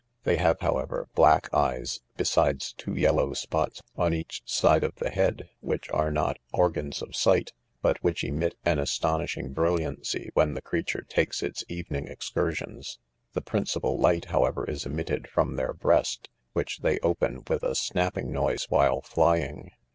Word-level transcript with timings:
They 0.23 0.37
have, 0.37 0.61
however, 0.61 1.09
black 1.13 1.47
eyes, 1.53 1.99
besides 2.17 2.73
two 2.73 2.95
yellow 2.95 3.33
spots 3.35 3.83
on 3.95 4.15
each 4.15 4.41
side 4.45 4.83
of 4.83 4.95
the 4.95 5.11
head, 5.11 5.51
which 5.59 5.91
are 5.91 6.09
not 6.09 6.39
or 6.51 6.71
gans 6.71 7.03
of 7.03 7.15
sight, 7.15 7.53
but 7.83 8.03
which 8.03 8.23
emit 8.23 8.55
an 8.65 8.79
astonishing 8.79 9.53
brilliancy 9.53 10.31
when 10.33 10.55
the 10.55 10.61
creature 10.63 11.03
takes 11.03 11.43
its 11.43 11.63
evening 11.69 12.07
excursions. 12.07 12.97
The 13.33 13.41
principal 13.41 13.99
light, 13.99 14.25
however, 14.25 14.67
is 14.67 14.87
emitted 14.87 15.27
from 15.29 15.55
their 15.55 15.71
breast, 15.71 16.29
which 16.53 16.79
they 16.79 16.97
open 17.01 17.43
with 17.47 17.61
a 17.61 17.75
snapping 17.75 18.31
noise 18.31 18.65
while 18.71 19.01
flying. 19.01 19.69